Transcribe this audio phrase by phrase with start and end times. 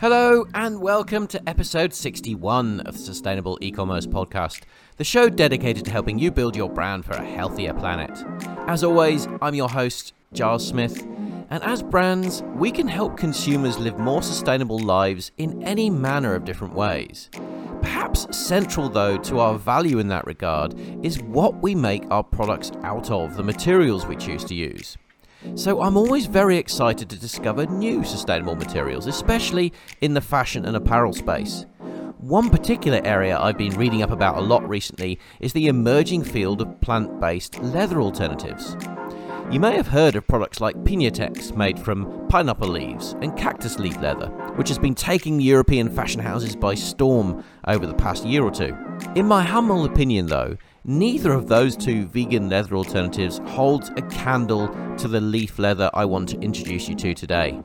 [0.00, 4.64] Hello, and welcome to episode 61 of the Sustainable E-commerce Podcast,
[4.98, 8.10] the show dedicated to helping you build your brand for a healthier planet.
[8.66, 11.02] As always, I'm your host, Giles Smith,
[11.48, 16.44] and as brands, we can help consumers live more sustainable lives in any manner of
[16.44, 17.30] different ways.
[17.80, 22.70] Perhaps central, though, to our value in that regard is what we make our products
[22.82, 24.98] out of, the materials we choose to use.
[25.54, 30.76] So I'm always very excited to discover new sustainable materials, especially in the fashion and
[30.76, 31.66] apparel space.
[32.18, 36.60] One particular area I've been reading up about a lot recently is the emerging field
[36.62, 38.76] of plant based leather alternatives.
[39.50, 44.00] You may have heard of products like Piñatex, made from pineapple leaves, and cactus leaf
[44.00, 48.50] leather, which has been taking European fashion houses by storm over the past year or
[48.50, 48.74] two.
[49.14, 54.68] In my humble opinion, though, neither of those two vegan leather alternatives holds a candle
[54.96, 57.62] to the leaf leather I want to introduce you to today.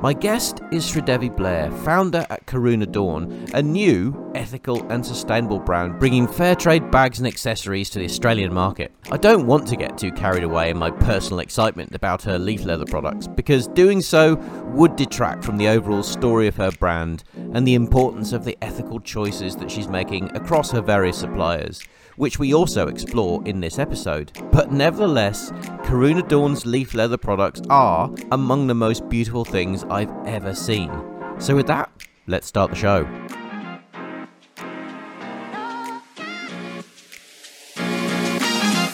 [0.00, 5.98] My guest is Sridevi Blair, founder at Karuna Dawn, a new ethical and sustainable brand
[5.98, 8.92] bringing fair trade bags and accessories to the Australian market.
[9.10, 12.64] I don't want to get too carried away in my personal excitement about her leaf
[12.64, 14.34] leather products because doing so
[14.74, 17.24] would detract from the overall story of her brand
[17.54, 21.82] and the importance of the ethical choices that she's making across her various suppliers
[22.16, 24.32] which we also explore in this episode.
[24.52, 25.50] But nevertheless,
[25.84, 30.90] Karuna Dawn's leaf leather products are among the most beautiful things I've ever seen.
[31.38, 31.90] So, with that,
[32.26, 33.04] let's start the show.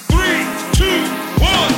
[0.09, 1.05] Three, two,
[1.41, 1.71] one.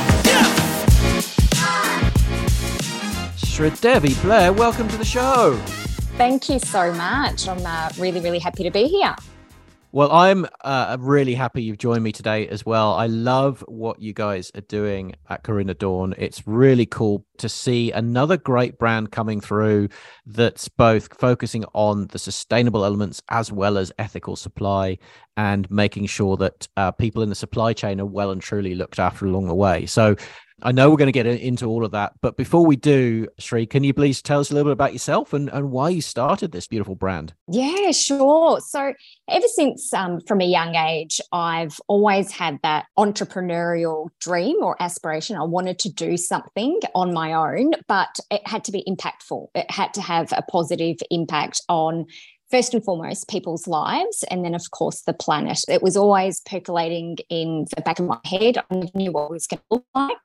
[3.35, 5.59] Sridevi Blair, welcome to the show.
[6.17, 7.47] Thank you so much.
[7.47, 9.15] I'm uh, really, really happy to be here.
[9.95, 12.93] Well, I'm uh, really happy you've joined me today as well.
[12.95, 16.15] I love what you guys are doing at Karuna Dawn.
[16.17, 19.89] It's really cool to see another great brand coming through
[20.25, 24.97] that's both focusing on the sustainable elements as well as ethical supply
[25.37, 28.97] and making sure that uh, people in the supply chain are well and truly looked
[28.97, 29.85] after along the way.
[29.85, 30.15] So
[30.63, 33.65] I know we're going to get into all of that, but before we do, Sri,
[33.65, 36.51] can you please tell us a little bit about yourself and, and why you started
[36.51, 37.33] this beautiful brand?
[37.49, 38.61] Yeah, sure.
[38.61, 38.93] So,
[39.29, 45.35] ever since um, from a young age, I've always had that entrepreneurial dream or aspiration.
[45.35, 49.47] I wanted to do something on my own, but it had to be impactful.
[49.55, 52.05] It had to have a positive impact on
[52.53, 57.17] first and foremost people's lives and then of course the planet it was always percolating
[57.29, 60.17] in the back of my head i knew what it was going to look like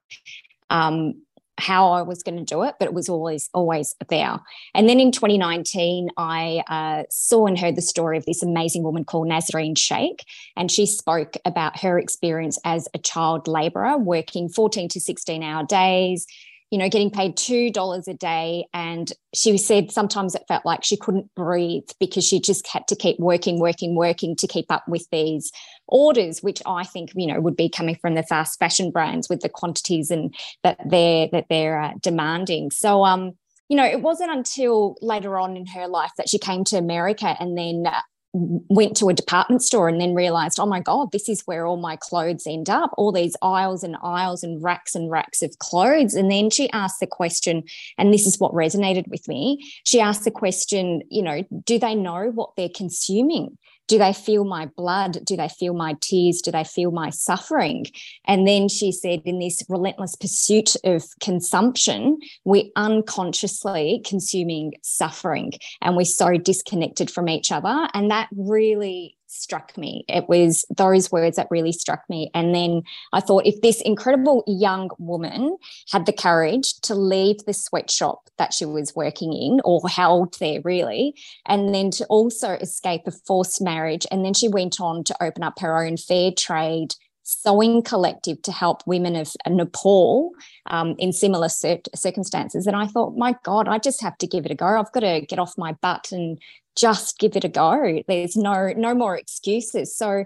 [0.68, 1.14] um,
[1.58, 4.38] how I was going to do it, but it was always always there.
[4.74, 9.04] And then in 2019, I uh, saw and heard the story of this amazing woman
[9.04, 10.24] called Nasreen Sheikh,
[10.56, 15.64] and she spoke about her experience as a child labourer, working 14 to 16 hour
[15.64, 16.26] days,
[16.70, 18.66] you know, getting paid $2 a day.
[18.74, 22.96] And she said sometimes it felt like she couldn't breathe because she just had to
[22.96, 25.50] keep working, working, working to keep up with these
[25.86, 29.40] orders, which I think, you know, would be coming from the fast fashion brands with
[29.40, 32.70] the quantities and that they're, that they're uh, demanding.
[32.70, 33.32] So, um,
[33.68, 37.36] you know, it wasn't until later on in her life that she came to America
[37.38, 38.00] and then uh,
[38.32, 41.76] went to a department store and then realized, oh my God, this is where all
[41.76, 46.14] my clothes end up, all these aisles and aisles and racks and racks of clothes.
[46.14, 47.62] And then she asked the question,
[47.96, 49.66] and this is what resonated with me.
[49.84, 53.56] She asked the question, you know, do they know what they're consuming?
[53.88, 55.18] Do they feel my blood?
[55.24, 56.40] Do they feel my tears?
[56.40, 57.86] Do they feel my suffering?
[58.26, 65.96] And then she said, in this relentless pursuit of consumption, we're unconsciously consuming suffering and
[65.96, 67.88] we're so disconnected from each other.
[67.94, 70.04] And that really struck me.
[70.08, 72.30] It was those words that really struck me.
[72.34, 75.56] And then I thought if this incredible young woman
[75.92, 80.60] had the courage to leave the sweatshop that she was working in or held there
[80.64, 81.14] really,
[81.46, 84.06] and then to also escape a forced marriage.
[84.10, 86.94] And then she went on to open up her own fair trade
[87.30, 90.30] sewing collective to help women of Nepal
[90.64, 92.66] um, in similar cir- circumstances.
[92.66, 94.64] And I thought, my God, I just have to give it a go.
[94.64, 96.38] I've got to get off my butt and
[96.78, 98.02] just give it a go.
[98.06, 99.96] There's no no more excuses.
[99.96, 100.24] So,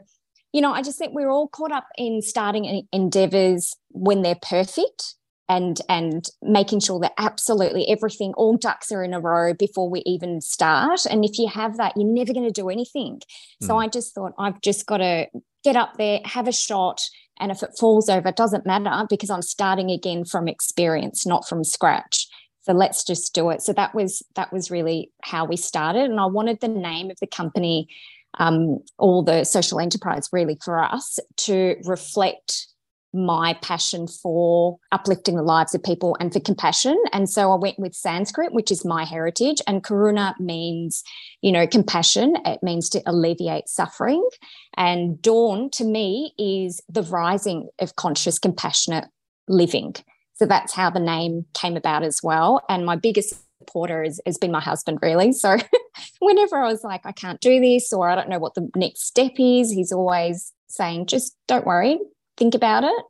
[0.53, 5.15] you know, I just think we're all caught up in starting endeavors when they're perfect
[5.49, 10.03] and and making sure that absolutely everything all ducks are in a row before we
[10.07, 13.21] even start and if you have that you're never going to do anything
[13.61, 13.81] so hmm.
[13.81, 15.27] i just thought i've just got to
[15.65, 17.01] get up there have a shot
[17.41, 21.47] and if it falls over it doesn't matter because i'm starting again from experience not
[21.49, 22.29] from scratch
[22.63, 26.21] so let's just do it so that was that was really how we started and
[26.21, 27.89] i wanted the name of the company
[28.39, 32.67] um, or the social enterprise really for us to reflect
[33.15, 36.97] my passion for uplifting the lives of people and for compassion.
[37.13, 41.03] And so I went with Sanskrit, which is my heritage, and Karuna means,
[41.43, 42.37] you know, compassion.
[42.47, 44.27] It means to alleviate suffering.
[44.77, 49.05] And dawn to me is the rising of conscious, compassionate
[49.47, 49.95] living.
[50.43, 52.65] So that's how the name came about as well.
[52.69, 55.31] And my biggest supporter has, has been my husband, really.
[55.33, 55.57] So
[56.19, 59.07] whenever I was like, I can't do this or I don't know what the next
[59.07, 62.01] step is, he's always saying, just don't worry,
[62.37, 63.05] think about it,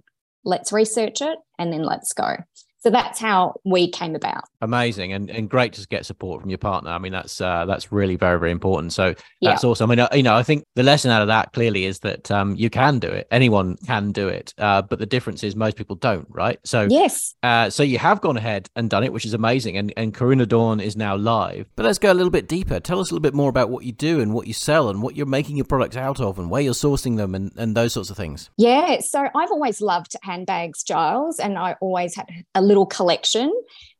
[0.45, 2.37] let's research it, and then let's go.
[2.83, 4.45] So that's how we came about.
[4.61, 6.91] Amazing and, and great to get support from your partner.
[6.91, 8.93] I mean, that's uh, that's really very very important.
[8.93, 9.71] So that's yeah.
[9.71, 9.89] awesome.
[9.89, 12.29] I mean, uh, you know, I think the lesson out of that clearly is that
[12.33, 13.29] um, you can do it.
[13.31, 16.59] Anyone can do it, uh, but the difference is most people don't, right?
[16.65, 17.37] So yes.
[17.45, 19.77] Uh, so you have gone ahead and done it, which is amazing.
[19.77, 21.69] And and Karuna Dawn is now live.
[21.77, 22.81] But let's go a little bit deeper.
[22.81, 25.03] Tell us a little bit more about what you do and what you sell and
[25.03, 27.93] what you're making your products out of and where you're sourcing them and and those
[27.93, 28.51] sorts of things.
[28.57, 28.99] Yeah.
[29.01, 32.27] So I've always loved handbags, Giles, and I always had
[32.57, 33.53] a little collection.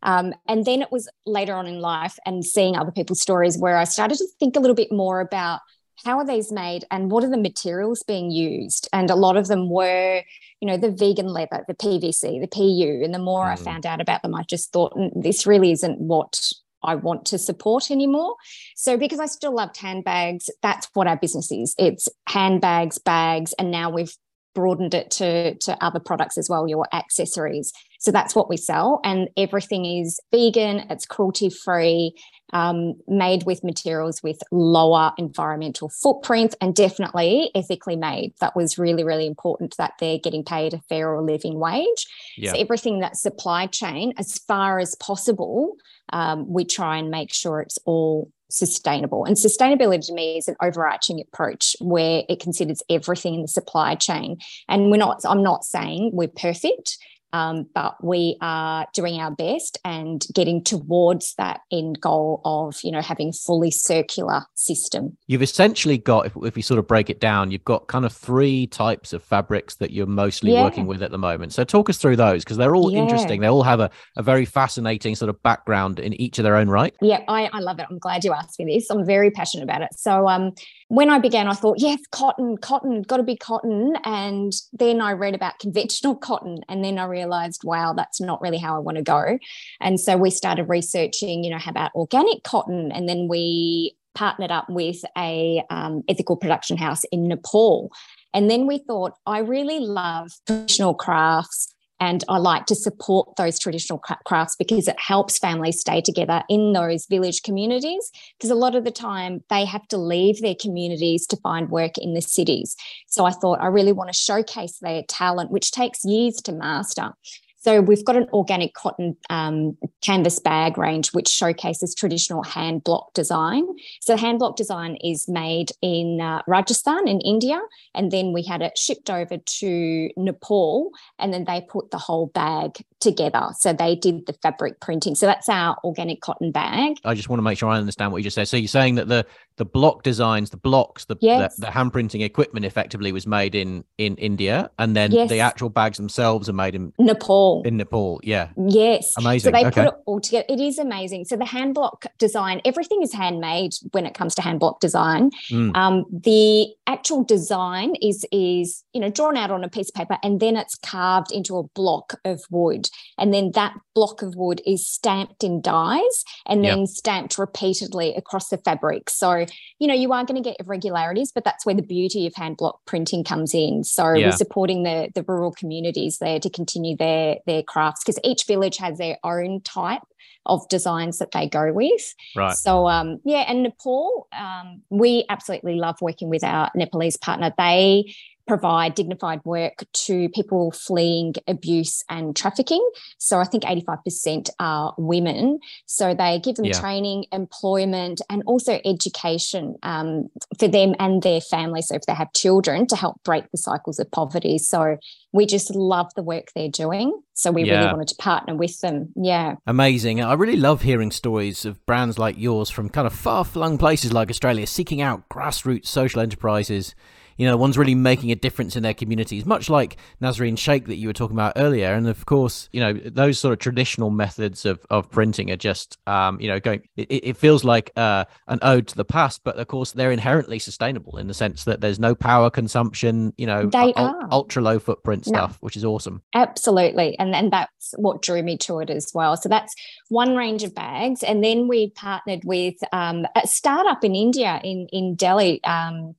[0.03, 3.77] Um, and then it was later on in life and seeing other people's stories where
[3.77, 5.61] I started to think a little bit more about
[6.05, 8.89] how are these made and what are the materials being used?
[8.93, 10.23] And a lot of them were,
[10.61, 13.05] you know, the vegan leather, the PVC, the PU.
[13.05, 13.53] And the more mm.
[13.53, 16.41] I found out about them, I just thought mm, this really isn't what
[16.83, 18.35] I want to support anymore.
[18.75, 21.75] So, because I still loved handbags, that's what our business is.
[21.79, 24.17] It's handbags, bags, and now we've
[24.55, 27.73] broadened it to, to other products as well, your accessories.
[27.99, 29.01] So that's what we sell.
[29.05, 32.15] And everything is vegan, it's cruelty free,
[32.53, 38.35] um, made with materials with lower environmental footprint, and definitely ethically made.
[38.41, 42.07] That was really, really important that they're getting paid a fair or living wage.
[42.53, 45.77] So everything that supply chain, as far as possible,
[46.13, 49.25] um, we try and make sure it's all sustainable.
[49.25, 53.95] And sustainability to me is an overarching approach where it considers everything in the supply
[53.95, 54.39] chain.
[54.69, 56.99] And we're not, I'm not saying we're perfect.
[57.33, 62.91] Um, but we are doing our best and getting towards that end goal of you
[62.91, 65.17] know having fully circular system.
[65.27, 68.13] You've essentially got if, if we sort of break it down you've got kind of
[68.13, 70.65] three types of fabrics that you're mostly yeah.
[70.65, 71.53] working with at the moment.
[71.53, 73.01] So talk us through those because they're all yeah.
[73.01, 73.41] interesting.
[73.41, 76.69] They all have a, a very fascinating sort of background in each of their own
[76.69, 76.95] right.
[77.01, 77.87] Yeah I, I love it.
[77.91, 78.91] I'm glad you asked me this.
[78.91, 79.91] I'm very passionate about it.
[79.95, 80.53] So um
[80.93, 83.95] when I began, I thought, yes, cotton, cotton, got to be cotton.
[84.05, 86.59] And then I read about conventional cotton.
[86.69, 89.39] And then I realized, wow, that's not really how I want to go.
[89.81, 92.93] And so we started researching, you know, how about organic cotton?
[92.93, 97.91] And then we partnered up with a um, ethical production house in Nepal.
[98.35, 101.72] And then we thought, I really love traditional crafts
[102.03, 106.73] and I like to support those traditional crafts because it helps families stay together in
[106.73, 108.11] those village communities.
[108.37, 111.97] Because a lot of the time they have to leave their communities to find work
[111.99, 112.75] in the cities.
[113.07, 117.13] So I thought I really want to showcase their talent, which takes years to master.
[117.63, 123.15] So we've got an organic cotton um, canvas bag range which showcases traditional hand block
[123.15, 123.65] design.
[124.01, 127.61] So hand block design is made in uh, Rajasthan in India,
[127.95, 132.27] and then we had it shipped over to Nepal, and then they put the whole
[132.27, 133.49] bag together.
[133.59, 135.15] So they did the fabric printing.
[135.15, 136.97] So that's our organic cotton bag.
[137.05, 138.49] I just want to make sure I understand what you just said.
[138.49, 139.27] So you're saying that the
[139.57, 141.57] the block designs, the blocks, the yes.
[141.57, 145.29] the, the, hand printing equipment effectively was made in in India, and then yes.
[145.29, 147.63] the actual bags themselves are made in Nepal.
[147.65, 148.49] In Nepal, yeah.
[148.57, 149.53] Yes, amazing.
[149.53, 149.85] So they okay.
[149.85, 150.47] put it all together.
[150.49, 151.27] It is amazing.
[151.27, 155.31] So the hand block design, everything is handmade when it comes to hand block design.
[155.51, 155.77] Mm.
[155.77, 160.19] Um, the actual design is is you know drawn out on a piece of paper,
[160.23, 164.61] and then it's carved into a block of wood, and then that block of wood
[164.67, 166.89] is stamped in dies, and then yep.
[166.89, 169.11] stamped repeatedly across the fabric.
[169.11, 169.47] So
[169.79, 172.57] you know, you are going to get irregularities, but that's where the beauty of hand
[172.57, 173.85] block printing comes in.
[173.85, 174.27] So yeah.
[174.27, 178.77] we're supporting the the rural communities there to continue their their crafts because each village
[178.79, 180.03] has their own type
[180.47, 182.15] of designs that they go with.
[182.37, 182.57] Right.
[182.57, 187.53] So um, yeah, and Nepal, um, we absolutely love working with our Nepalese partner.
[187.57, 188.15] They
[188.47, 192.87] provide dignified work to people fleeing abuse and trafficking.
[193.19, 195.59] So I think 85% are women.
[195.87, 196.79] So they give them yeah.
[196.79, 201.89] training, employment, and also education um, for them and their families.
[201.89, 204.59] So if they have children, to help break the cycles of poverty.
[204.59, 204.99] So
[205.33, 207.19] we just love the work they're doing.
[207.35, 207.79] So we yeah.
[207.79, 209.13] really wanted to partner with them.
[209.17, 209.57] Yeah.
[209.67, 210.23] Amazing.
[210.23, 214.13] I really love hearing stories of brands like yours from kind of far flung places
[214.13, 216.95] like Australia seeking out grassroots social enterprises
[217.43, 220.95] you know, ones really making a difference in their communities, much like Nasreen Sheikh that
[220.95, 221.93] you were talking about earlier.
[221.93, 225.99] And of course, you know, those sort of traditional methods of, of printing are just,
[226.07, 229.57] um, you know, going, it, it feels like uh, an ode to the past, but
[229.57, 233.67] of course, they're inherently sustainable in the sense that there's no power consumption, you know,
[233.67, 234.29] they u- are.
[234.31, 235.57] ultra low footprint stuff, no.
[235.63, 236.23] which is awesome.
[236.37, 237.19] Absolutely.
[237.19, 239.37] And, and that's what drew me to it as well.
[239.37, 239.75] So that's
[240.11, 241.25] one range of bags.
[241.25, 245.61] And then we partnered with um, a startup in India, in, in Delhi.
[245.65, 246.15] Um,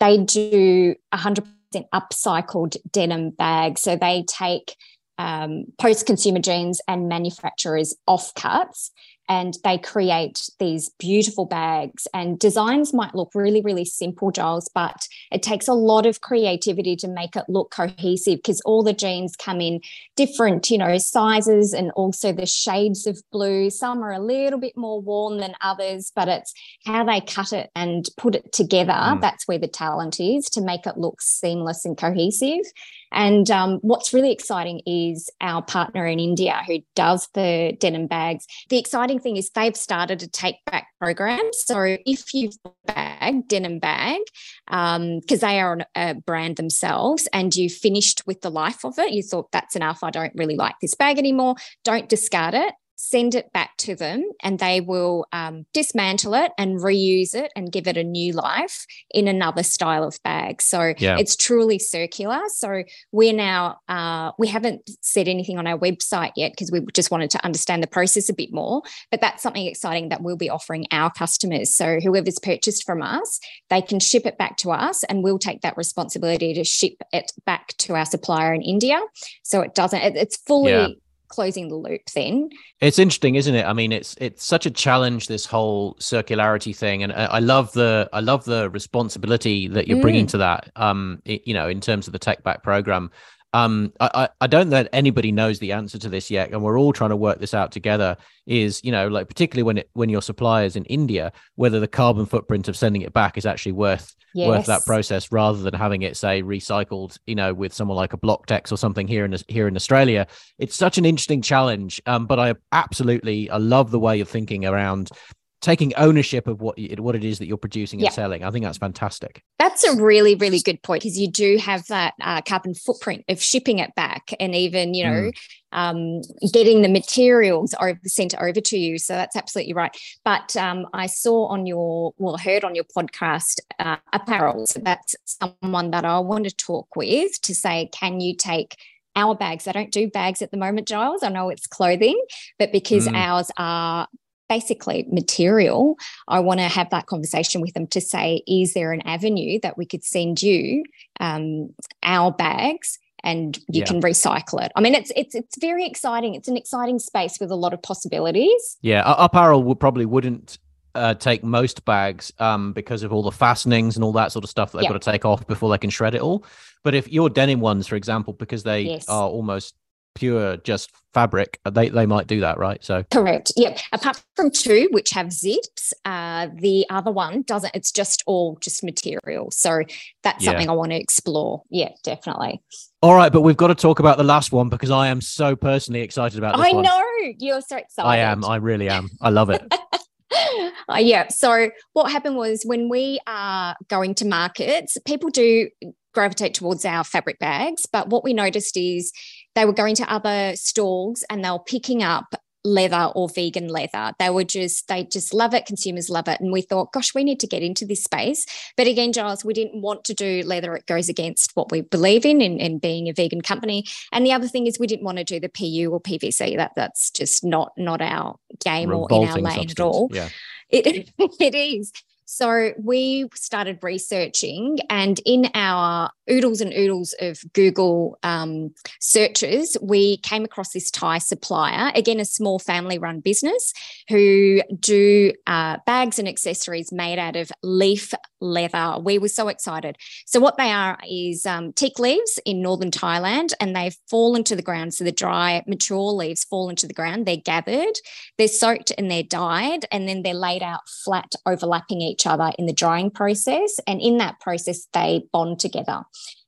[0.00, 1.46] they do 100%
[1.94, 3.82] upcycled denim bags.
[3.82, 4.74] So they take
[5.18, 8.90] um, post consumer jeans and manufacturers offcuts
[9.28, 15.06] and they create these beautiful bags and designs might look really really simple giles but
[15.30, 19.36] it takes a lot of creativity to make it look cohesive because all the jeans
[19.36, 19.80] come in
[20.16, 24.76] different you know sizes and also the shades of blue some are a little bit
[24.76, 26.52] more worn than others but it's
[26.84, 29.20] how they cut it and put it together mm.
[29.20, 32.64] that's where the talent is to make it look seamless and cohesive
[33.12, 38.46] and um, what's really exciting is our partner in India who does the denim bags.
[38.68, 41.40] The exciting thing is they've started a take back program.
[41.52, 42.56] So if you've
[42.86, 44.20] bag, denim bag,
[44.66, 49.12] because um, they are a brand themselves, and you finished with the life of it,
[49.12, 50.00] you thought that's enough.
[50.02, 51.56] I don't really like this bag anymore.
[51.84, 56.80] Don't discard it send it back to them and they will um, dismantle it and
[56.80, 60.60] reuse it and give it a new life in another style of bag.
[60.60, 61.16] So yeah.
[61.16, 62.40] it's truly circular.
[62.48, 67.12] So we're now uh, we haven't said anything on our website yet because we just
[67.12, 70.50] wanted to understand the process a bit more but that's something exciting that we'll be
[70.50, 71.72] offering our customers.
[71.74, 73.38] So whoever's purchased from us
[73.70, 77.30] they can ship it back to us and we'll take that responsibility to ship it
[77.46, 79.00] back to our supplier in india.
[79.44, 80.88] So it doesn't it, it's fully yeah
[81.28, 82.48] closing the loop then
[82.80, 83.64] it's interesting isn't it?
[83.64, 88.08] I mean it's it's such a challenge this whole circularity thing and i love the
[88.12, 90.02] i love the responsibility that you're mm.
[90.02, 93.10] bringing to that um it, you know in terms of the tech back program
[93.52, 96.78] um, I, I don't know that anybody knows the answer to this yet, and we're
[96.78, 98.16] all trying to work this out together.
[98.46, 101.88] Is you know, like particularly when it when your supplier is in India, whether the
[101.88, 104.48] carbon footprint of sending it back is actually worth yes.
[104.48, 108.18] worth that process rather than having it say recycled, you know, with someone like a
[108.18, 110.26] BlockTexx or something here in here in Australia.
[110.58, 114.66] It's such an interesting challenge, um, but I absolutely I love the way you're thinking
[114.66, 115.10] around
[115.60, 118.10] taking ownership of what what it is that you're producing and yeah.
[118.10, 118.44] selling.
[118.44, 119.42] I think that's fantastic.
[119.58, 123.42] That's a really really good point because you do have that uh, carbon footprint of
[123.42, 125.32] shipping it back and even you know mm.
[125.72, 126.22] um,
[126.52, 128.98] getting the materials over sent over to you.
[128.98, 129.96] So that's absolutely right.
[130.24, 134.66] But um, I saw on your well heard on your podcast uh, Upparel.
[134.68, 138.76] So that's someone that I want to talk with to say, can you take
[139.16, 139.66] our bags.
[139.66, 141.24] I don't do bags at the moment, Giles.
[141.24, 142.22] I know it's clothing,
[142.56, 143.16] but because mm.
[143.16, 144.06] ours are
[144.48, 149.02] basically material, I want to have that conversation with them to say, is there an
[149.02, 150.84] avenue that we could send you
[151.20, 152.98] um, our bags?
[153.24, 153.84] and you yeah.
[153.84, 154.70] can recycle it.
[154.76, 156.36] I mean, it's it's it's very exciting.
[156.36, 158.78] It's an exciting space with a lot of possibilities.
[158.80, 160.58] Yeah, Upparel would probably wouldn't
[160.94, 164.50] uh, take most bags um, because of all the fastenings and all that sort of
[164.50, 166.44] stuff that they've got to take off before they can shred it all.
[166.84, 169.08] But if your denim ones, for example, because they yes.
[169.08, 169.74] are almost
[170.14, 172.82] pure just fabric, uh, they, they might do that, right?
[172.84, 173.52] So correct.
[173.56, 173.78] Yep.
[173.92, 177.74] Apart from two, which have zips, uh, the other one doesn't.
[177.74, 179.50] It's just all just material.
[179.50, 179.82] So
[180.22, 180.50] that's yeah.
[180.50, 181.62] something I want to explore.
[181.70, 182.62] Yeah, definitely.
[183.00, 185.54] All right, but we've got to talk about the last one because I am so
[185.54, 186.82] personally excited about this I one.
[186.82, 187.02] know
[187.38, 188.08] you're so excited.
[188.08, 188.44] I am.
[188.44, 189.08] I really am.
[189.20, 189.62] I love it.
[190.88, 191.28] uh, yeah.
[191.28, 195.68] So what happened was when we are going to markets, people do
[196.12, 197.86] gravitate towards our fabric bags.
[197.86, 199.12] But what we noticed is
[199.58, 204.12] they were going to other stalls and they were picking up leather or vegan leather.
[204.20, 205.66] They were just, they just love it.
[205.66, 206.40] Consumers love it.
[206.40, 208.46] And we thought, gosh, we need to get into this space.
[208.76, 210.76] But again, Giles, we didn't want to do leather.
[210.76, 213.84] It goes against what we believe in in, in being a vegan company.
[214.12, 216.56] And the other thing is we didn't want to do the PU or PVC.
[216.56, 219.80] That that's just not not our game Revolting or in our lane substance.
[219.80, 220.08] at all.
[220.12, 220.28] Yeah.
[220.70, 221.92] It, it is.
[222.30, 230.18] So we started researching, and in our oodles and oodles of Google um, searches, we
[230.18, 233.72] came across this Thai supplier, again, a small family run business
[234.10, 238.98] who do uh, bags and accessories made out of leaf leather.
[239.02, 239.96] We were so excited.
[240.26, 244.54] So, what they are is um, teak leaves in northern Thailand, and they fall into
[244.54, 244.94] the ground.
[244.94, 247.26] So, the dry, mature leaves fall into the ground.
[247.26, 247.94] They're gathered,
[248.36, 252.66] they're soaked, and they're dyed, and then they're laid out flat, overlapping each other in
[252.66, 253.78] the drying process.
[253.86, 256.04] And in that process, they bond together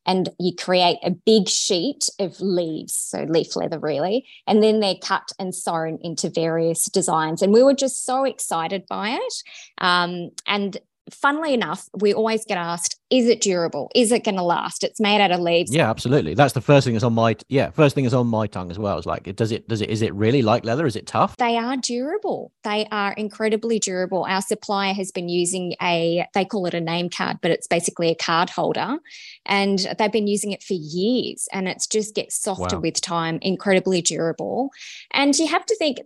[0.06, 4.94] and you create a big sheet of leaves, so leaf leather really, and then they're
[5.00, 7.42] cut and sewn into various designs.
[7.42, 9.34] And we were just so excited by it.
[9.78, 10.78] Um, and
[11.10, 13.90] funnily enough, we always get asked, is it durable?
[13.94, 14.84] Is it going to last?
[14.84, 15.74] It's made out of leaves.
[15.74, 16.34] Yeah, absolutely.
[16.34, 18.78] That's the first thing that's on my yeah, first thing is on my tongue as
[18.78, 18.96] well.
[18.98, 20.86] It's like, does it does it is it really like leather?
[20.86, 21.36] Is it tough?
[21.36, 22.52] They are durable.
[22.62, 24.24] They are incredibly durable.
[24.28, 28.10] Our supplier has been using a they call it a name card, but it's basically
[28.10, 28.98] a card holder,
[29.44, 32.82] and they've been using it for years, and it's just gets softer wow.
[32.82, 33.38] with time.
[33.42, 34.70] Incredibly durable,
[35.10, 35.98] and you have to think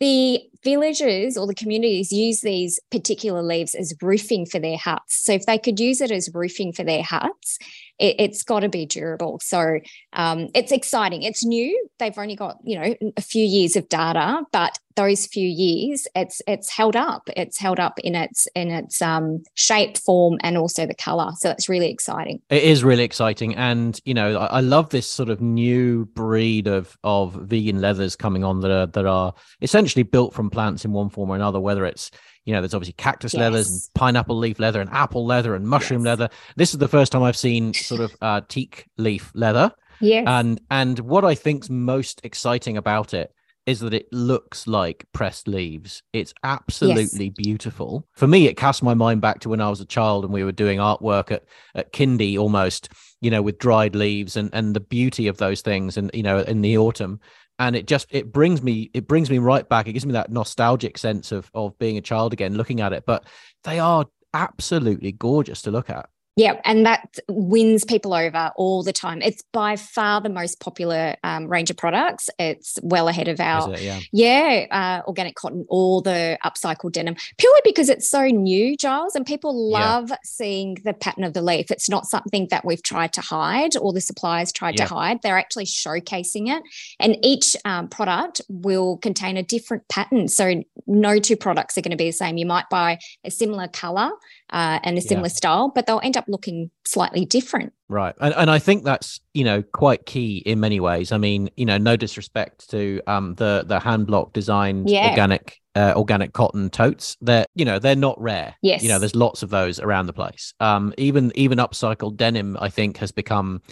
[0.00, 5.24] the villages or the communities use these particular leaves as roofing for their huts.
[5.24, 7.58] So if they could use it as roofing for their huts,
[7.98, 9.40] it, has got to be durable.
[9.42, 9.80] So
[10.12, 11.22] um, it's exciting.
[11.22, 11.88] It's new.
[11.98, 16.42] They've only got you know a few years of data, but those few years, it's
[16.48, 17.30] it's held up.
[17.36, 21.30] It's held up in its in its um, shape, form, and also the color.
[21.36, 22.42] So it's really exciting.
[22.50, 26.66] It is really exciting, and you know I, I love this sort of new breed
[26.66, 30.92] of of vegan leathers coming on that are that are essentially built from plants in
[30.92, 31.60] one form or another.
[31.60, 32.10] Whether it's
[32.48, 33.40] you know, there's obviously cactus yes.
[33.40, 36.06] leathers and pineapple leaf leather and apple leather and mushroom yes.
[36.06, 36.30] leather.
[36.56, 39.70] This is the first time I've seen sort of uh, teak leaf leather.
[40.00, 40.24] Yes.
[40.26, 43.34] And and what I think's most exciting about it
[43.66, 46.02] is that it looks like pressed leaves.
[46.14, 47.34] It's absolutely yes.
[47.36, 48.06] beautiful.
[48.14, 50.42] For me, it cast my mind back to when I was a child and we
[50.42, 52.88] were doing artwork at, at kindy almost,
[53.20, 56.38] you know, with dried leaves and, and the beauty of those things and, you know,
[56.38, 57.20] in the autumn
[57.58, 59.86] and it just it brings me it brings me right back.
[59.86, 63.04] It gives me that nostalgic sense of of being a child again looking at it.
[63.06, 63.24] But
[63.64, 66.08] they are absolutely gorgeous to look at
[66.38, 69.20] yeah, and that wins people over all the time.
[69.22, 72.30] It's by far the most popular um, range of products.
[72.38, 77.16] It's well ahead of our it, yeah, yeah uh, organic cotton or the upcycled denim,
[77.38, 80.16] purely because it's so new, Giles, and people love yeah.
[80.22, 81.72] seeing the pattern of the leaf.
[81.72, 84.86] It's not something that we've tried to hide or the suppliers tried yeah.
[84.86, 85.18] to hide.
[85.22, 86.62] They're actually showcasing it,
[87.00, 90.28] and each um, product will contain a different pattern.
[90.28, 92.36] So no two products are going to be the same.
[92.36, 94.12] You might buy a similar color
[94.50, 95.32] uh, and a similar yeah.
[95.32, 97.72] style, but they'll end up looking slightly different.
[97.88, 98.14] Right.
[98.20, 101.12] And, and I think that's, you know, quite key in many ways.
[101.12, 105.10] I mean, you know, no disrespect to um, the, the hand block designed yeah.
[105.10, 107.16] organic, uh, organic cotton totes.
[107.20, 108.56] They're, you know, they're not rare.
[108.62, 108.82] Yes.
[108.82, 110.54] You know, there's lots of those around the place.
[110.60, 113.62] Um, even, even upcycled denim, I think has become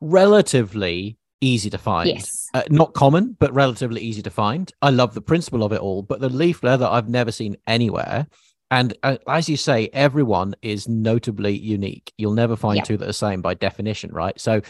[0.00, 2.08] relatively easy to find.
[2.08, 2.48] Yes.
[2.54, 4.72] Uh, not common, but relatively easy to find.
[4.80, 8.26] I love the principle of it all, but the leaf leather I've never seen anywhere
[8.70, 12.12] and uh, as you say everyone is notably unique.
[12.18, 14.38] You'll never find two that are the same by definition right?
[14.40, 14.62] So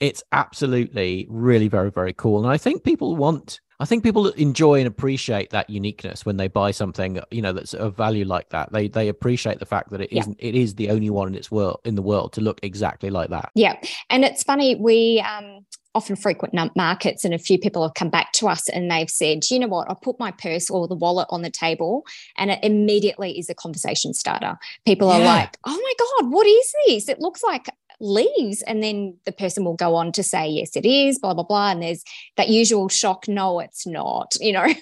[0.00, 2.42] it's absolutely really very very cool.
[2.44, 6.48] And i think people want i think people enjoy and appreciate that uniqueness when they
[6.48, 8.72] buy something you know that's of value like that.
[8.72, 11.50] They they appreciate the fact that it not it is the only one in its
[11.50, 13.50] world in the world to look exactly like that.
[13.54, 13.76] Yeah.
[14.10, 18.32] And it's funny we um often frequent markets and a few people have come back
[18.32, 19.90] to us and they've said you know what?
[19.90, 22.04] I put my purse or the wallet on the table
[22.36, 24.58] and it immediately is a conversation starter.
[24.86, 25.16] People yeah.
[25.16, 27.08] are like oh my god what is this?
[27.08, 27.66] It looks like
[28.00, 28.62] leaves.
[28.62, 31.70] And then the person will go on to say yes it is blah blah blah.
[31.70, 32.04] And there's
[32.36, 34.66] that usual shock no it's not you know?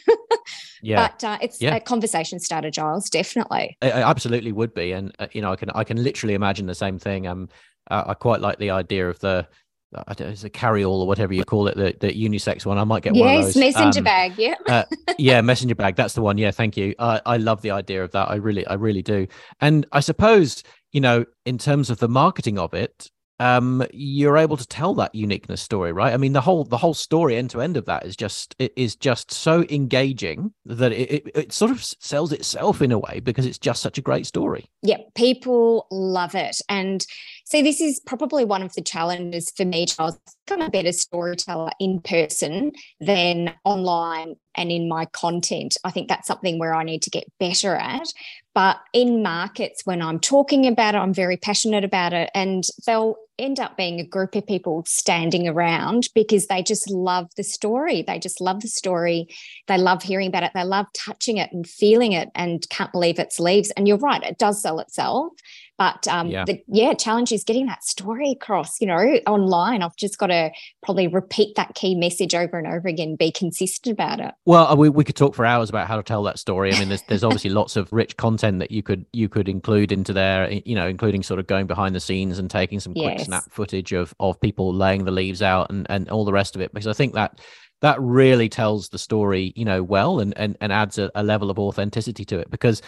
[0.82, 1.08] Yeah.
[1.08, 1.76] But uh, it's yeah.
[1.76, 3.76] a conversation starter giles definitely.
[3.82, 4.92] It absolutely would be.
[4.92, 7.26] And uh, you know i can i can literally imagine the same thing.
[7.26, 7.48] Um
[7.90, 11.06] uh, i quite like the idea of the I don't know, it's a carry-all or
[11.06, 12.78] whatever you call it, the, the unisex one.
[12.78, 13.56] I might get yes, one of those.
[13.56, 14.34] messenger um, bag.
[14.38, 14.54] Yeah.
[14.66, 14.84] uh,
[15.18, 15.96] yeah, messenger bag.
[15.96, 16.38] That's the one.
[16.38, 16.94] Yeah, thank you.
[16.98, 18.30] I, I love the idea of that.
[18.30, 19.26] I really, I really do.
[19.60, 24.58] And I suppose, you know, in terms of the marketing of it, um, you're able
[24.58, 26.12] to tell that uniqueness story, right?
[26.12, 28.70] I mean, the whole the whole story end to end of that is just it
[28.76, 33.18] is just so engaging that it, it, it sort of sells itself in a way
[33.18, 34.66] because it's just such a great story.
[34.82, 37.04] Yeah, people love it, and
[37.50, 40.16] See, this is probably one of the challenges for me, Charles.
[40.48, 45.76] I'm a better storyteller in person than online and in my content.
[45.82, 48.06] I think that's something where I need to get better at.
[48.54, 52.30] But in markets, when I'm talking about it, I'm very passionate about it.
[52.36, 57.28] And they'll end up being a group of people standing around because they just love
[57.36, 58.02] the story.
[58.02, 59.28] They just love the story.
[59.66, 60.52] They love hearing about it.
[60.54, 63.72] They love touching it and feeling it and can't believe it's leaves.
[63.72, 65.32] And you're right, it does sell itself.
[65.80, 66.44] But um, yeah.
[66.44, 68.82] the yeah challenge is getting that story across.
[68.82, 70.50] You know, online, I've just got to
[70.82, 73.16] probably repeat that key message over and over again.
[73.16, 74.34] Be consistent about it.
[74.44, 76.74] Well, uh, we, we could talk for hours about how to tell that story.
[76.74, 79.90] I mean, there's there's obviously lots of rich content that you could you could include
[79.90, 80.52] into there.
[80.52, 83.24] You know, including sort of going behind the scenes and taking some quick yes.
[83.24, 86.60] snap footage of of people laying the leaves out and and all the rest of
[86.60, 86.74] it.
[86.74, 87.40] Because I think that
[87.80, 91.50] that really tells the story, you know, well and and, and adds a, a level
[91.50, 92.50] of authenticity to it.
[92.50, 92.82] Because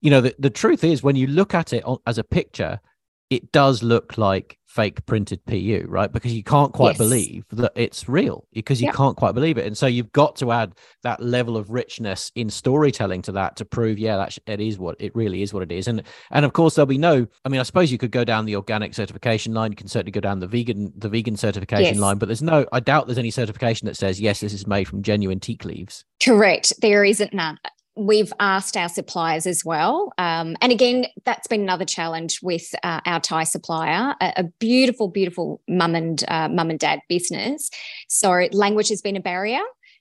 [0.00, 2.80] you know the, the truth is when you look at it as a picture
[3.30, 6.10] it does look like fake printed PU, right?
[6.12, 6.98] Because you can't quite Yes.
[6.98, 8.92] believe that it's real because you Yeah.
[8.92, 9.66] can't quite believe it.
[9.66, 13.64] And so you've got to add that level of richness in storytelling to that to
[13.64, 15.86] prove, yeah, that it is what it really is what it is.
[15.86, 18.46] And and of course there'll be no, I mean, I suppose you could go down
[18.46, 19.70] the organic certification line.
[19.70, 22.00] You can certainly go down the vegan, the vegan certification Yes.
[22.00, 24.88] line, but there's no, I doubt there's any certification that says, yes, this is made
[24.88, 26.04] from genuine teak leaves.
[26.20, 26.72] Correct.
[26.80, 27.58] There isn't none.
[28.00, 30.10] We've asked our suppliers as well.
[30.16, 35.08] Um, and again, that's been another challenge with uh, our Thai supplier, a, a beautiful,
[35.08, 37.68] beautiful mum and uh, mum and dad business.
[38.08, 39.60] So language has been a barrier.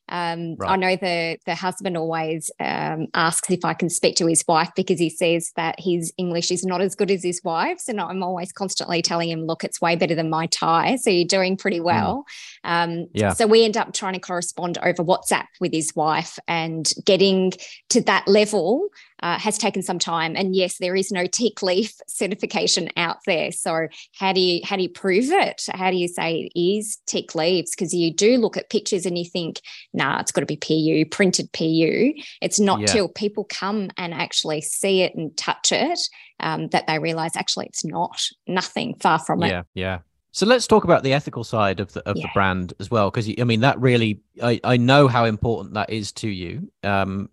[0.09, 4.43] Um, I know the the husband always um, asks if I can speak to his
[4.47, 8.01] wife because he says that his English is not as good as his wife's, and
[8.01, 11.57] I'm always constantly telling him, "Look, it's way better than my Thai, so you're doing
[11.57, 12.25] pretty well."
[12.63, 13.33] Um, Yeah.
[13.33, 17.53] So we end up trying to correspond over WhatsApp with his wife, and getting
[17.89, 18.89] to that level
[19.21, 20.35] uh, has taken some time.
[20.35, 23.51] And yes, there is no teak leaf certification out there.
[23.51, 25.63] So how do you how do you prove it?
[25.73, 27.71] How do you say it is teak leaves?
[27.71, 29.61] Because you do look at pictures and you think,
[29.99, 32.13] nah, it's got to be PU, printed PU.
[32.41, 32.87] It's not Yeah.
[32.87, 35.99] till people come and actually see it and touch it
[36.39, 39.49] um, that they realize actually it's not nothing far from it.
[39.49, 39.99] Yeah, yeah.
[40.31, 43.27] So let's talk about the ethical side of the of the brand as well, because
[43.39, 46.71] I mean that really, I I know how important that is to you.
[46.83, 47.29] Um,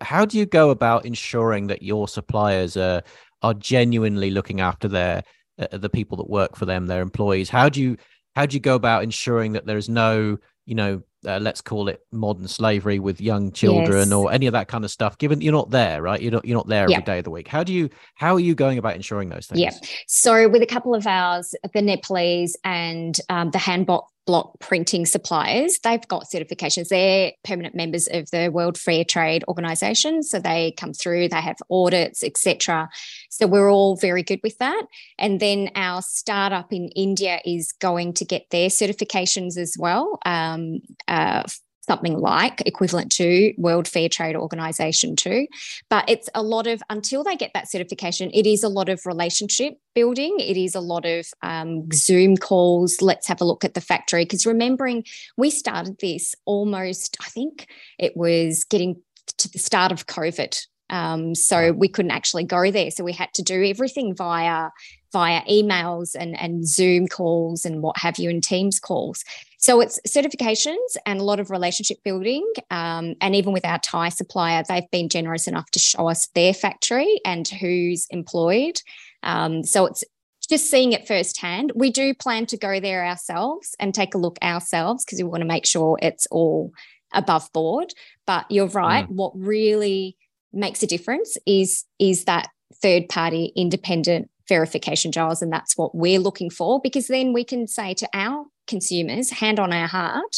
[0.00, 3.02] how do you go about ensuring that your suppliers are
[3.42, 5.22] are genuinely looking after their
[5.58, 7.50] uh, the people that work for them, their employees?
[7.50, 7.96] How do you
[8.36, 11.88] how do you go about ensuring that there is no, you know, uh, let's call
[11.88, 14.12] it modern slavery with young children Yes.
[14.12, 15.18] or any of that kind of stuff?
[15.18, 16.20] Given you're not there, right?
[16.20, 17.00] You're not you're not there every Yeah.
[17.00, 17.48] day of the week.
[17.48, 19.60] How do you how are you going about ensuring those things?
[19.60, 19.72] Yeah.
[20.06, 23.86] So with a couple of hours the Nepalese and um, the hand
[24.26, 26.88] block, printing suppliers, they've got certifications.
[26.88, 31.28] They're permanent members of the World Fair Trade Organization, so they come through.
[31.28, 32.88] They have audits, etc.
[33.30, 34.82] So we're all very good with that.
[35.18, 40.18] And then our startup in India is going to get their certifications as well.
[40.26, 41.44] Um, uh,
[41.86, 45.46] something like equivalent to World Fair Trade Organization too.
[45.88, 49.06] But it's a lot of until they get that certification it is a lot of
[49.06, 50.36] relationship building.
[50.38, 53.00] It is a lot of um, zoom calls.
[53.00, 54.24] Let's have a look at the factory.
[54.24, 55.04] Because remembering
[55.36, 57.68] we started this almost i think
[57.98, 59.00] it was getting
[59.38, 60.58] to the start of covid.
[60.88, 62.90] Um, so we couldn't actually go there.
[62.90, 64.70] So we had to do everything via
[65.16, 69.24] via emails and and zoom calls and what have you and teams calls
[69.66, 72.46] so it's certifications and a lot of relationship building.
[72.70, 76.54] Um, and even with our Thai supplier, they've been generous enough to show us their
[76.54, 78.80] factory and who's employed.
[79.24, 80.04] Um, so it's
[80.48, 81.72] just seeing it firsthand.
[81.74, 85.40] We do plan to go there ourselves and take a look ourselves because we want
[85.40, 86.70] to make sure it's all
[87.12, 87.92] above board.
[88.24, 89.10] But you're right.
[89.10, 90.16] What really
[90.52, 92.48] makes a difference is is that
[92.82, 95.42] third party independent verification Giles.
[95.42, 99.58] and that's what we're looking for because then we can say to our consumers hand
[99.58, 100.36] on our heart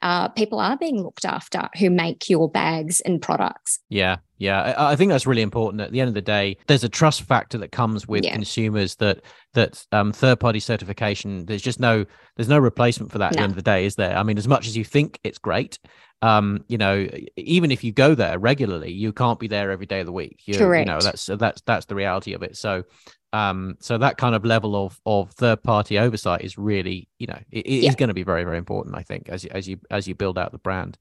[0.00, 4.60] uh, people are being looked after who make your bags and products Yeah, yeah.
[4.62, 5.80] I, I think that's really important.
[5.82, 8.32] At the end of the day, there's a trust factor that comes with Yeah.
[8.32, 9.22] consumers that
[9.54, 11.44] that um, third party certification.
[11.46, 12.04] There's just no
[12.36, 13.32] there's no replacement for that.
[13.32, 14.16] At the end of the day, is there?
[14.16, 15.78] I mean, as much as you think it's great,
[16.22, 20.00] um, you know, even if you go there regularly, you can't be there every day
[20.00, 20.40] of the week.
[20.46, 22.56] You, You know, that's that's that's the reality of it.
[22.56, 22.84] So.
[23.34, 27.38] Um, so that kind of level of of third party oversight is really, you know,
[27.52, 27.92] it, it is Yeah.
[27.94, 28.96] going to be very very important.
[28.96, 30.96] I think as you- as you as you build out the brand.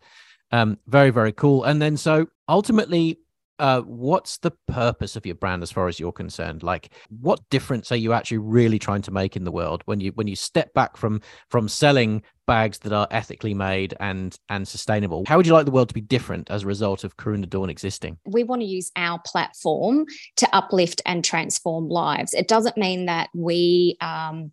[0.51, 1.63] Um, very, very cool.
[1.63, 3.19] And then so ultimately,
[3.59, 6.63] uh, what's the purpose of your brand as far as you're concerned?
[6.63, 10.11] Like, what difference are you actually really trying to make in the world when you
[10.11, 15.23] when you step back from from selling bags that are ethically made and and sustainable?
[15.27, 17.69] How would you like the world to be different as a result of Karuna Dawn
[17.69, 18.17] existing?
[18.25, 22.33] we want to use our platform to uplift and transform lives.
[22.33, 24.51] It doesn't mean that we um,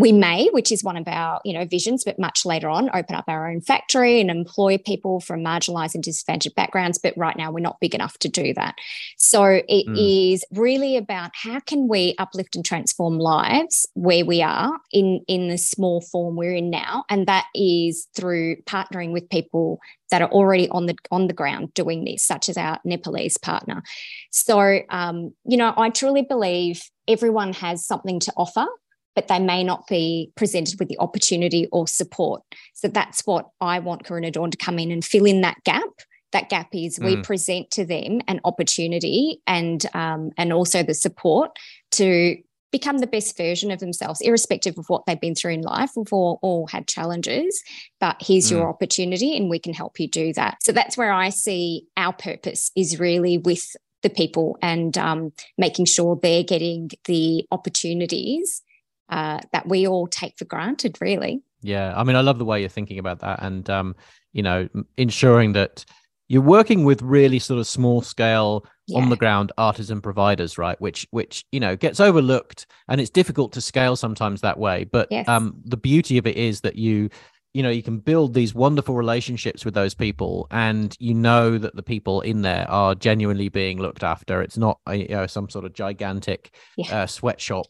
[0.00, 3.14] we may, which is one of our you know visions, but much later on, open
[3.14, 6.98] up our own factory and employ people from marginalised and disadvantaged backgrounds.
[6.98, 8.76] But right now, we're not big enough to do that.
[9.18, 10.58] So it is Mm.
[10.58, 15.58] really about how can we uplift and transform lives where we are in in the
[15.58, 20.68] small form we're in now, and that is through partnering with people that are already
[20.70, 23.82] on the on the ground doing this, such as our Nepalese partner.
[24.30, 28.66] So, um, you know, I truly believe everyone has something to offer,
[29.14, 32.42] but they may not be presented with the opportunity or support.
[32.74, 35.88] So that's what I want Karuna Dawn to come in and fill in that gap.
[36.32, 37.24] That gap is we Mm.
[37.24, 41.58] present to them an opportunity and um, and also the support
[41.92, 42.36] to
[42.70, 45.90] become the best version of themselves, irrespective of what they've been through in life.
[45.96, 47.60] We've all, all had challenges,
[47.98, 50.58] but here's your opportunity and we can help you do that.
[50.62, 55.86] So that's where I see our purpose is really with the people and um, making
[55.86, 58.62] sure they're getting the opportunities
[59.10, 61.42] uh, that we all take for granted, really.
[61.62, 63.96] Yeah, I mean, I love the way you're thinking about that, and um,
[64.32, 65.84] you know, ensuring that
[66.30, 69.00] you're working with really sort of small scale yeah.
[69.00, 73.52] on the ground artisan providers right which which you know gets overlooked and it's difficult
[73.52, 75.26] to scale sometimes that way but yes.
[75.28, 77.10] um the beauty of it is that you
[77.52, 81.74] you know you can build these wonderful relationships with those people and you know that
[81.74, 85.50] the people in there are genuinely being looked after it's not a, you know some
[85.50, 87.02] sort of gigantic yeah.
[87.02, 87.66] uh, sweatshop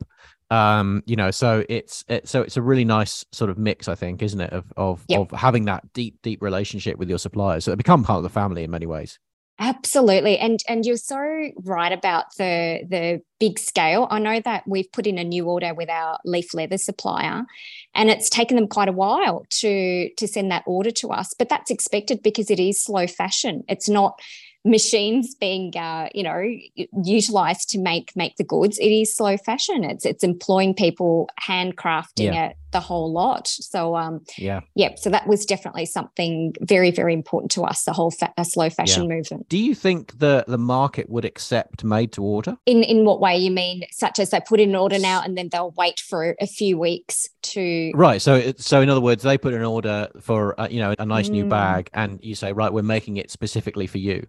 [0.50, 3.94] um you know so it's it, so it's a really nice sort of mix i
[3.94, 5.20] think isn't it of of, yep.
[5.20, 8.28] of having that deep deep relationship with your suppliers so they become part of the
[8.28, 9.18] family in many ways
[9.62, 10.38] Absolutely.
[10.38, 14.08] And and you're so right about the the big scale.
[14.10, 17.44] I know that we've put in a new order with our leaf leather supplier
[17.94, 21.50] and it's taken them quite a while to to send that order to us, but
[21.50, 23.62] that's expected because it is slow fashion.
[23.68, 24.18] It's not
[24.64, 26.42] machines being uh, you know
[27.04, 29.84] utilized to make make the goods it is slow fashion.
[29.84, 32.46] It's it's employing people handcrafting yeah.
[32.46, 33.48] it the whole lot.
[33.48, 34.60] So um yeah.
[34.74, 38.70] yeah so that was definitely something very very important to us the whole fa- slow
[38.70, 39.16] fashion yeah.
[39.16, 39.48] movement.
[39.48, 42.56] Do you think the the market would accept made to order?
[42.66, 43.36] In in what way?
[43.36, 46.36] You mean such as they put in an order now and then they'll wait for
[46.40, 50.58] a few weeks to right so so in other words they put an order for
[50.60, 51.32] uh, you know a nice mm.
[51.32, 54.26] new bag and you say right we're making it specifically for you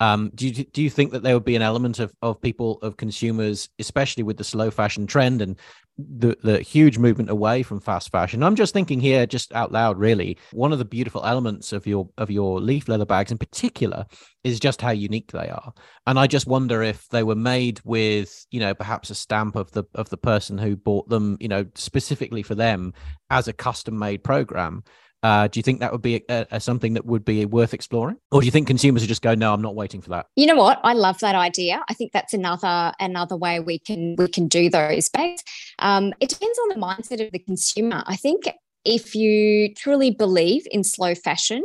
[0.00, 2.78] um, do you do you think that there would be an element of of people
[2.82, 5.58] of consumers, especially with the slow fashion trend and
[5.96, 8.42] the the huge movement away from fast fashion?
[8.42, 10.38] I'm just thinking here, just out loud, really.
[10.52, 14.06] One of the beautiful elements of your of your leaf leather bags, in particular,
[14.42, 15.72] is just how unique they are.
[16.06, 19.70] And I just wonder if they were made with, you know, perhaps a stamp of
[19.72, 22.92] the of the person who bought them, you know, specifically for them
[23.30, 24.84] as a custom made program
[25.24, 28.18] uh, do you think that would be a, a, something that would be worth exploring,
[28.30, 30.26] or do you think consumers would just go, "No, I'm not waiting for that"?
[30.36, 30.80] You know what?
[30.84, 31.82] I love that idea.
[31.88, 35.08] I think that's another another way we can we can do those.
[35.08, 35.42] But
[35.78, 38.04] um, it depends on the mindset of the consumer.
[38.06, 38.44] I think
[38.84, 41.62] if you truly believe in slow fashion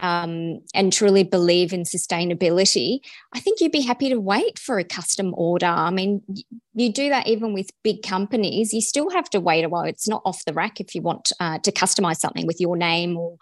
[0.00, 3.00] um, and truly believe in sustainability,
[3.34, 5.66] I think you'd be happy to wait for a custom order.
[5.66, 6.22] I mean,
[6.74, 8.72] you do that even with big companies.
[8.72, 9.84] You still have to wait a while.
[9.84, 13.16] It's not off the rack if you want uh, to customize something with your name
[13.16, 13.36] or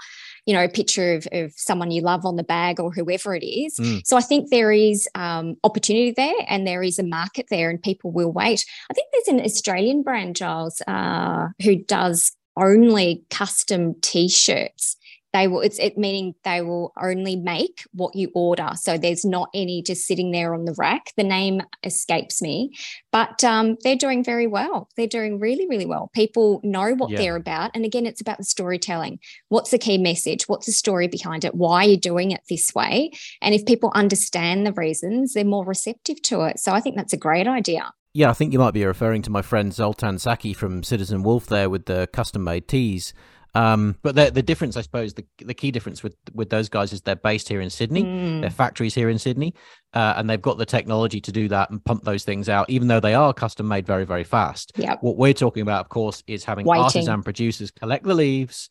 [0.49, 3.45] you know, a picture of, of someone you love on the bag or whoever it
[3.45, 3.77] is.
[3.77, 4.01] Mm.
[4.07, 7.83] So I think there is um, opportunity there and there is a market there and
[7.83, 8.64] people will wait.
[8.91, 14.97] I think there's an Australian brand, Giles, uh, who does only custom t-shirts.
[15.35, 18.71] They will it's it meaning they will only make what you order.
[18.77, 21.12] So there's not any just sitting there on the rack.
[21.16, 22.75] The name escapes me
[23.12, 24.88] but um, they're doing very well.
[24.97, 26.11] They're doing really really well.
[26.14, 27.18] People know what yeah.
[27.18, 27.73] they're about.
[27.75, 29.18] And again it's about the storytelling.
[29.49, 30.49] What's the key message?
[30.49, 31.55] What's the story behind it?
[31.55, 33.11] Why are you doing it this way?
[33.42, 36.59] And if people understand the reasons they're more receptive to it.
[36.59, 39.31] So i think that's a great idea yeah, I think you might be referring to
[39.31, 43.12] my friend Zoltan Csaki from Citizen Wolf there with the custom made tees.
[43.55, 46.92] Um, but the, the difference, I suppose, the, the key difference with, with those guys
[46.92, 48.40] is they're based here in Sydney, mm.
[48.40, 49.55] their factories here in Sydney,
[49.94, 52.88] uh, and they've got the technology to do that and pump those things out, even
[52.88, 54.73] though they are custom made very, very fast.
[54.77, 54.99] Yep.
[55.01, 56.85] What we're talking about, of course, is having Waiting.
[56.85, 58.68] artisan producers collect the leaves,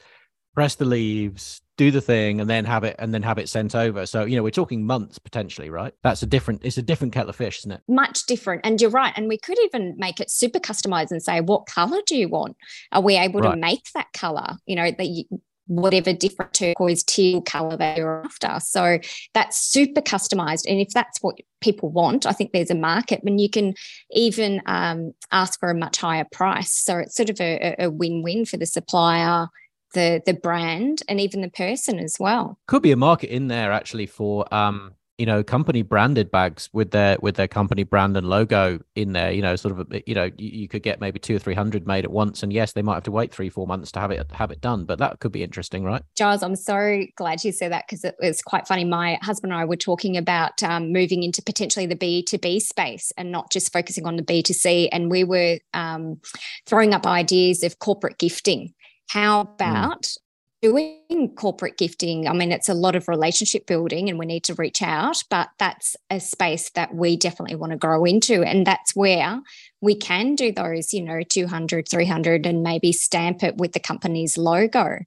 [0.53, 3.75] press the leaves, do the thing, and then have it and then have it sent
[3.75, 4.05] over.
[4.05, 5.93] So you know we're talking months potentially, right?
[6.03, 6.65] That's a different.
[6.65, 7.81] It's a different kettle of fish, isn't it?
[7.87, 9.13] Much different, and you're right.
[9.15, 12.57] And we could even make it super customized and say, what color do you want?
[12.91, 13.51] Are we able right.
[13.51, 14.57] to make that color?
[14.65, 15.23] You know that you,
[15.67, 18.59] whatever different turquoise teal color that you're after.
[18.59, 18.99] So
[19.33, 20.63] that's super customized.
[20.67, 23.75] And if that's what people want, I think there's a market and you can
[24.11, 26.71] even um, ask for a much higher price.
[26.71, 29.47] So it's sort of a, a win win for the supplier
[29.93, 32.59] the the brand and even the person as well.
[32.67, 36.91] Could be a market in there actually for um you know company branded bags with
[36.91, 40.13] their with their company brand and logo in there you know sort of a, you
[40.13, 42.43] know you, you, could get maybe two or three hundred made at once.
[42.43, 44.61] And yes they might have to wait three four months to have it have it
[44.61, 46.03] done but that could be interesting right?
[46.15, 48.85] Giles i'm so glad you said that because it was quite funny.
[48.85, 53.31] My husband and i were talking about um, moving into potentially the b2b space and
[53.31, 56.19] not just focusing on the b2c and we were um,
[56.65, 58.73] throwing up ideas of corporate gifting
[59.07, 59.53] how mm.
[59.53, 60.17] about mm.
[60.61, 62.27] doing corporate gifting?
[62.27, 65.49] I mean, it's a lot of relationship building and we need to reach out, but
[65.59, 68.43] that's a space that we definitely want to grow into.
[68.43, 69.41] And that's where
[69.81, 74.37] we can do those, you know, 200, 300, and maybe stamp it with the company's
[74.37, 74.99] logo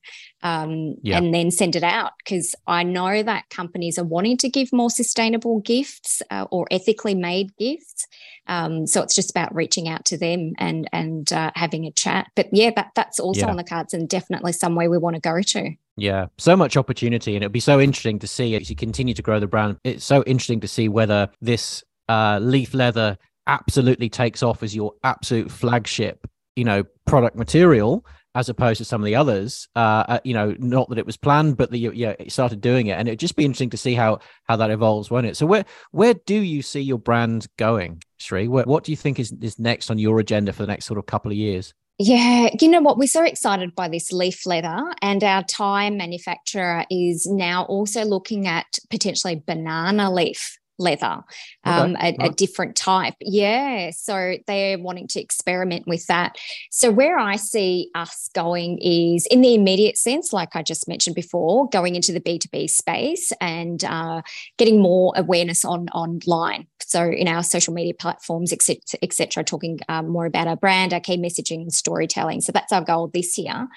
[0.42, 1.18] um, yeah.
[1.18, 2.12] and then send it out.
[2.18, 7.14] Because I know that companies are wanting to give more sustainable gifts uh, or ethically
[7.14, 8.06] made gifts.
[8.46, 12.28] Um, so it's just about reaching out to them and and uh, having a chat.
[12.36, 13.50] But yeah, that that's also yeah.
[13.50, 15.70] on the cards and definitely somewhere we want to go to.
[15.96, 19.22] Yeah, so much opportunity, and it'll be so interesting to see as you continue to
[19.22, 19.78] grow the brand.
[19.84, 24.94] It's so interesting to see whether this uh, leaf leather absolutely takes off as your
[25.04, 26.26] absolute flagship,
[26.56, 29.68] you know, product material as opposed to some of the others.
[29.74, 32.86] Uh, uh, you know, not that it was planned, but the yeah, it started doing
[32.88, 35.36] it, and it'd just be interesting to see how how that evolves, won't it?
[35.36, 38.48] So where where do you see your brand going, Sri?
[38.48, 40.98] Where, what do you think is is next on your agenda for the next sort
[40.98, 41.74] of couple of years?
[42.02, 42.96] Yeah, you know what?
[42.96, 48.46] We're so excited by this leaf leather, and our Thai manufacturer is now also looking
[48.46, 51.22] at potentially banana leaf leather,
[51.64, 52.16] um, okay.
[52.20, 53.14] a, a, different type.
[53.20, 53.90] Yeah.
[53.90, 56.36] So they're wanting to experiment with that.
[56.70, 61.14] So, where I see us going is in the immediate sense, like I just mentioned
[61.14, 64.22] before, going into the B2B space and uh,
[64.56, 66.66] getting more awareness on online.
[66.80, 71.18] So, in our social media platforms, etc., talking um, more about our brand, our key
[71.18, 72.40] messaging, and storytelling.
[72.40, 73.68] So, that's our goal this year.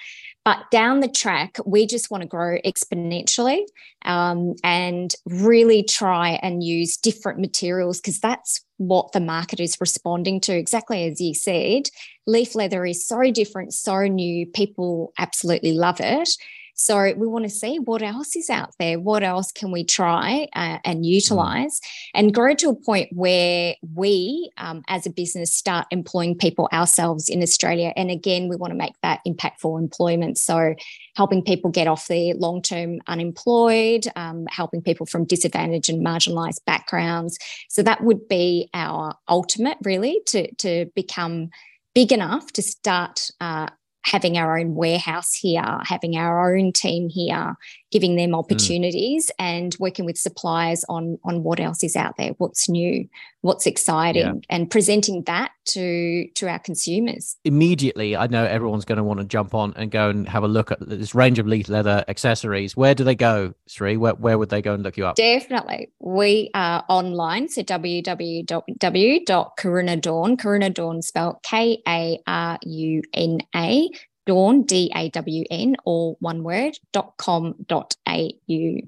[0.46, 3.62] But down the track, we just want to grow exponentially
[4.04, 10.42] um, and really try and use different materials because that's what the market is responding
[10.42, 10.54] to.
[10.58, 11.84] Exactly as you said,
[12.28, 14.46] leaf leather is so different, so new.
[14.48, 16.30] People absolutely love it.
[16.74, 19.00] So we want to see what else is out there.
[19.00, 21.80] What else can we try uh, and utilize
[22.14, 27.30] and grow to a point where we, um, as a business, start employing people ourselves
[27.30, 27.94] in Australia.
[27.96, 30.38] And again, we want to make that impactful employment.
[30.38, 30.76] So
[31.16, 36.66] helping people get off the long term unemployed, um, helping people from disadvantaged and marginalized
[36.66, 37.38] backgrounds.
[37.70, 41.50] So that would be our ultimate, really, to, to become
[41.94, 43.68] big enough to start uh,
[44.04, 47.56] having our own warehouse here, having our own team here,
[47.92, 48.36] giving them hmm.
[48.36, 49.34] opportunities mm.
[49.40, 53.08] and working with suppliers on on what else is out there, what's new,
[53.44, 54.34] what's exciting, yeah.
[54.50, 57.36] and presenting that to to our consumers.
[57.44, 60.48] Immediately, I know everyone's going to want to jump on and go and have a
[60.48, 62.76] look at this range of leaf leather accessories.
[62.76, 63.98] Where do they go, Sri?
[63.98, 65.16] Where, where would they go and look you up?
[65.16, 65.90] Definitely.
[66.00, 73.90] We are online, so www.karunadawn, Karuna Dawn spelled K A R U N A
[74.26, 78.30] dawn, D A W N, all one word, dot com dot au.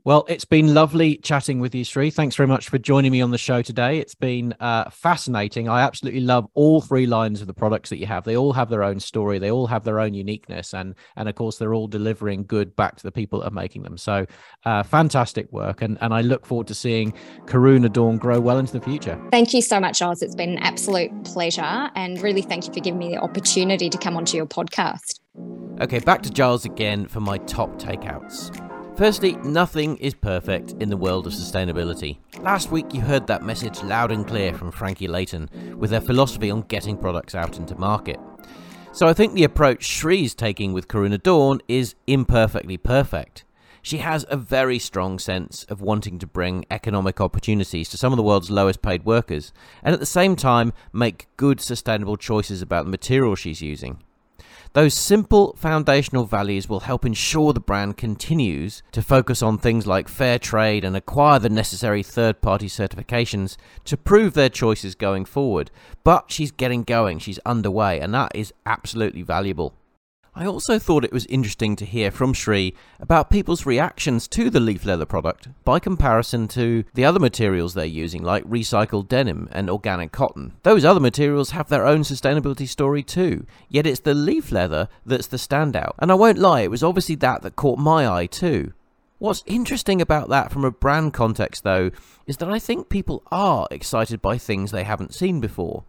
[0.04, 2.12] Well, it's been lovely chatting with you, Sri.
[2.12, 4.00] Thanks very much for joining me on the show today.
[4.00, 5.70] It's been uh, fascinating.
[5.70, 8.24] I absolutely love all three lines of the products that you have.
[8.24, 11.36] They all have their own story, they all have their own uniqueness, and and of
[11.36, 13.98] course, they're all delivering good back to the people that are making them.
[13.98, 14.26] So,
[14.66, 15.82] uh, fantastic work.
[15.82, 17.14] And, and I look forward to seeing
[17.46, 19.20] Karuna Dawn grow well into the future.
[19.32, 20.22] Thank you so much, Oz.
[20.22, 21.90] It's been an absolute pleasure.
[21.96, 25.20] And really, thank you for giving me the opportunity to come onto your podcast.
[25.82, 28.62] Okay, back to Giles again for my top takeouts.
[28.98, 32.18] Firstly, nothing is perfect in the world of sustainability.
[32.40, 36.50] Last week you heard that message loud and clear from Frankie Layton with their philosophy
[36.50, 38.18] on getting products out into market.
[38.94, 43.44] So I think the approach Sri's taking with Karuna Dawn is imperfectly perfect.
[43.82, 48.18] She has a very strong sense of wanting to bring economic opportunities to some of
[48.18, 49.52] the world's lowest paid workers,
[49.84, 54.02] and at the same time make good sustainable choices about the material she's using.
[54.76, 60.10] Those simple foundational values will help ensure the brand continues to focus on things like
[60.10, 65.72] fair trade and acquire the necessary third party certifications to prove their choices going forward.
[66.04, 69.76] But she's getting going, she's underway, and that is absolutely valuable.
[70.38, 74.60] I also thought it was interesting to hear from Sri about people's reactions to the
[74.60, 79.70] leaf leather product by comparison to the other materials they're using, like recycled denim and
[79.70, 80.52] organic cotton.
[80.64, 85.28] Those other materials have their own sustainability story too, yet it's the leaf leather that's
[85.28, 85.94] the standout.
[86.00, 88.74] And I won't lie, it was obviously that that caught my eye too.
[89.26, 91.90] What's interesting about that from a brand context, though,
[92.28, 95.84] is that I think people are excited by things they haven't seen before.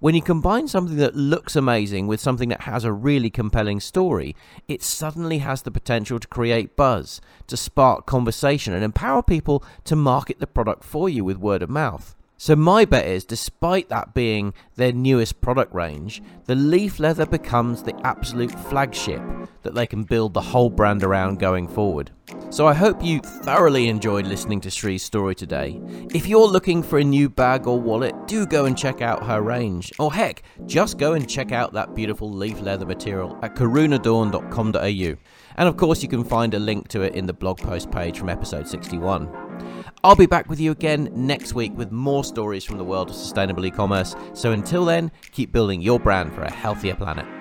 [0.00, 4.34] When you combine something that looks amazing with something that has a really compelling story,
[4.66, 9.94] it suddenly has the potential to create buzz, to spark conversation, and empower people to
[9.94, 12.16] market the product for you with word of mouth.
[12.42, 17.82] So, my bet is, despite that being their newest product range, the leaf leather becomes
[17.82, 19.20] the absolute flagship
[19.60, 22.12] that they can build the whole brand around going forward.
[22.48, 25.82] So, I hope you thoroughly enjoyed listening to Sri's story today.
[26.14, 29.42] If you're looking for a new bag or wallet, do go and check out her
[29.42, 29.92] range.
[29.98, 35.16] Or heck, just go and check out that beautiful leaf leather material at karunadawn.com.au.
[35.56, 38.18] And of course, you can find a link to it in the blog post page
[38.18, 39.79] from episode 61.
[40.02, 43.16] I'll be back with you again next week with more stories from the world of
[43.16, 44.16] sustainable e commerce.
[44.32, 47.39] So until then, keep building your brand for a healthier planet.